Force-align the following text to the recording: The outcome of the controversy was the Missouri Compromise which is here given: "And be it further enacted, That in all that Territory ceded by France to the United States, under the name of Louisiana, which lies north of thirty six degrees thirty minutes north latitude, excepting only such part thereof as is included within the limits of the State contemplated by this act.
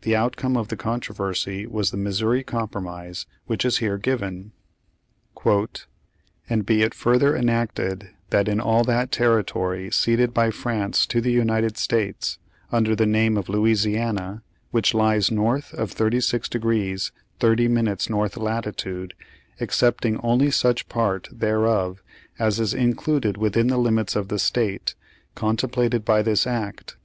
The 0.00 0.16
outcome 0.16 0.56
of 0.56 0.66
the 0.70 0.76
controversy 0.76 1.68
was 1.68 1.92
the 1.92 1.96
Missouri 1.96 2.42
Compromise 2.42 3.26
which 3.46 3.64
is 3.64 3.78
here 3.78 3.96
given: 3.96 4.50
"And 6.48 6.66
be 6.66 6.82
it 6.82 6.94
further 6.94 7.36
enacted, 7.36 8.08
That 8.30 8.48
in 8.48 8.58
all 8.60 8.82
that 8.82 9.12
Territory 9.12 9.88
ceded 9.92 10.34
by 10.34 10.50
France 10.50 11.06
to 11.06 11.20
the 11.20 11.30
United 11.30 11.78
States, 11.78 12.38
under 12.72 12.96
the 12.96 13.06
name 13.06 13.36
of 13.36 13.48
Louisiana, 13.48 14.42
which 14.72 14.94
lies 14.94 15.30
north 15.30 15.72
of 15.74 15.92
thirty 15.92 16.20
six 16.20 16.48
degrees 16.48 17.12
thirty 17.38 17.68
minutes 17.68 18.10
north 18.10 18.36
latitude, 18.36 19.14
excepting 19.60 20.18
only 20.24 20.50
such 20.50 20.88
part 20.88 21.28
thereof 21.30 22.02
as 22.36 22.58
is 22.58 22.74
included 22.74 23.36
within 23.36 23.68
the 23.68 23.78
limits 23.78 24.16
of 24.16 24.26
the 24.26 24.40
State 24.40 24.96
contemplated 25.36 26.04
by 26.04 26.20
this 26.20 26.48
act. 26.48 26.96